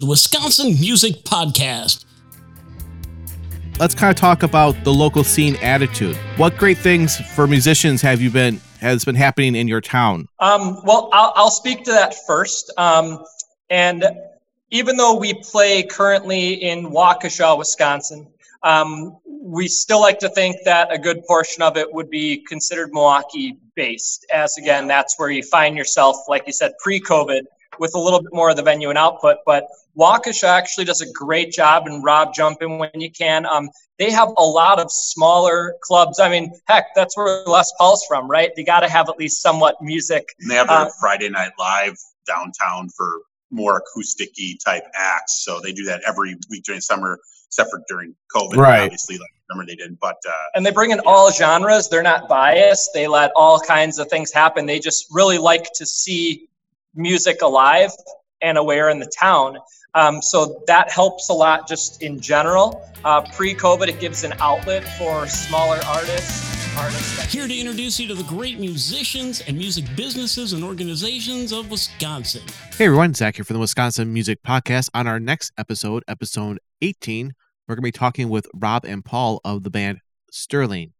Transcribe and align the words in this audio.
the 0.00 0.06
Wisconsin 0.06 0.80
Music 0.80 1.24
Podcast. 1.24 2.06
Let's 3.78 3.94
kind 3.94 4.10
of 4.10 4.16
talk 4.16 4.42
about 4.42 4.82
the 4.82 4.92
local 4.92 5.22
scene 5.22 5.56
attitude. 5.56 6.16
What 6.38 6.56
great 6.56 6.78
things 6.78 7.18
for 7.34 7.46
musicians 7.46 8.00
have 8.00 8.18
you 8.18 8.30
been 8.30 8.62
has 8.80 9.04
been 9.04 9.14
happening 9.14 9.54
in 9.54 9.68
your 9.68 9.82
town? 9.82 10.26
Um, 10.38 10.80
well, 10.84 11.10
I'll, 11.12 11.34
I'll 11.36 11.50
speak 11.50 11.84
to 11.84 11.90
that 11.92 12.14
first. 12.26 12.72
Um, 12.78 13.22
and 13.68 14.02
even 14.70 14.96
though 14.96 15.16
we 15.16 15.34
play 15.34 15.82
currently 15.82 16.54
in 16.54 16.86
Waukesha, 16.86 17.58
Wisconsin, 17.58 18.26
um, 18.62 19.18
we 19.26 19.68
still 19.68 20.00
like 20.00 20.18
to 20.20 20.30
think 20.30 20.56
that 20.64 20.90
a 20.90 20.96
good 20.96 21.26
portion 21.26 21.62
of 21.62 21.76
it 21.76 21.92
would 21.92 22.08
be 22.08 22.38
considered 22.48 22.90
Milwaukee 22.92 23.58
based, 23.74 24.24
as 24.32 24.56
again, 24.56 24.86
that's 24.86 25.18
where 25.18 25.28
you 25.28 25.42
find 25.42 25.76
yourself, 25.76 26.16
like 26.26 26.44
you 26.46 26.54
said, 26.54 26.72
pre 26.78 27.00
COVID, 27.00 27.42
with 27.78 27.94
a 27.94 27.98
little 27.98 28.22
bit 28.22 28.32
more 28.32 28.50
of 28.50 28.56
the 28.56 28.62
venue 28.62 28.88
and 28.88 28.98
output. 28.98 29.38
But 29.46 29.66
Waukesha 29.98 30.44
actually 30.44 30.84
does 30.84 31.00
a 31.00 31.10
great 31.12 31.52
job, 31.52 31.86
and 31.86 32.02
Rob, 32.02 32.34
jump 32.34 32.62
in 32.62 32.78
when 32.78 32.90
you 32.94 33.10
can. 33.10 33.46
Um, 33.46 33.70
they 33.98 34.10
have 34.10 34.28
a 34.38 34.42
lot 34.42 34.80
of 34.80 34.90
smaller 34.90 35.74
clubs. 35.82 36.20
I 36.20 36.28
mean, 36.28 36.52
heck, 36.66 36.86
that's 36.94 37.16
where 37.16 37.42
Les 37.44 37.72
Paul's 37.78 38.04
from, 38.08 38.30
right? 38.30 38.50
They 38.56 38.64
got 38.64 38.80
to 38.80 38.88
have 38.88 39.08
at 39.08 39.18
least 39.18 39.42
somewhat 39.42 39.76
music. 39.80 40.24
And 40.40 40.50
they 40.50 40.54
have 40.54 40.68
their 40.68 40.78
Uh, 40.78 40.90
Friday 41.00 41.28
Night 41.28 41.52
Live 41.58 41.96
downtown 42.26 42.88
for 42.96 43.20
more 43.50 43.82
acousticy 43.82 44.56
type 44.64 44.84
acts. 44.94 45.44
So 45.44 45.60
they 45.60 45.72
do 45.72 45.84
that 45.84 46.02
every 46.06 46.36
week 46.48 46.64
during 46.64 46.80
summer, 46.80 47.18
except 47.48 47.70
for 47.70 47.82
during 47.88 48.14
COVID. 48.34 48.56
Right. 48.56 48.84
Obviously, 48.84 49.18
like 49.18 49.30
remember 49.50 49.70
they 49.70 49.76
didn't. 49.76 49.98
But 50.00 50.16
uh, 50.26 50.32
and 50.54 50.64
they 50.64 50.70
bring 50.70 50.92
in 50.92 51.00
all 51.00 51.32
genres. 51.32 51.88
They're 51.88 52.02
not 52.02 52.28
biased. 52.28 52.90
They 52.94 53.08
let 53.08 53.32
all 53.34 53.58
kinds 53.58 53.98
of 53.98 54.08
things 54.08 54.32
happen. 54.32 54.66
They 54.66 54.78
just 54.78 55.06
really 55.10 55.38
like 55.38 55.66
to 55.74 55.84
see 55.84 56.46
music 56.94 57.42
alive 57.42 57.90
and 58.42 58.58
aware 58.58 58.88
in 58.88 58.98
the 58.98 59.10
town. 59.18 59.58
Um, 59.94 60.22
so 60.22 60.62
that 60.66 60.90
helps 60.90 61.28
a 61.28 61.32
lot 61.32 61.66
just 61.66 62.02
in 62.02 62.20
general. 62.20 62.86
Uh, 63.04 63.22
pre-COVID, 63.22 63.88
it 63.88 63.98
gives 64.00 64.24
an 64.24 64.34
outlet 64.40 64.84
for 64.98 65.26
smaller 65.26 65.80
artists, 65.86 66.76
artists 66.76 67.32
Here 67.32 67.48
to 67.48 67.58
introduce 67.58 67.98
you 67.98 68.06
to 68.08 68.14
the 68.14 68.24
great 68.24 68.60
musicians 68.60 69.40
and 69.40 69.58
music 69.58 69.84
businesses 69.96 70.52
and 70.52 70.62
organizations 70.62 71.52
of 71.52 71.70
Wisconsin. 71.70 72.42
Hey 72.76 72.86
everyone, 72.86 73.14
Zach 73.14 73.36
here 73.36 73.44
from 73.44 73.54
the 73.54 73.60
Wisconsin 73.60 74.12
Music 74.12 74.42
Podcast. 74.42 74.90
On 74.94 75.06
our 75.08 75.18
next 75.18 75.52
episode, 75.58 76.04
episode 76.06 76.60
18, 76.82 77.32
we're 77.66 77.74
going 77.74 77.82
to 77.82 77.88
be 77.88 77.92
talking 77.92 78.28
with 78.28 78.46
Rob 78.54 78.84
and 78.84 79.04
Paul 79.04 79.40
of 79.44 79.64
the 79.64 79.70
band 79.70 79.98
Sterling. 80.30 80.92